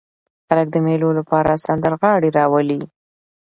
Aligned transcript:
خلک 0.47 0.67
د 0.71 0.75
مېلو 0.85 1.09
له 1.17 1.23
پاره 1.29 1.55
سندرغاړي 1.65 2.29
راولي. 2.37 2.81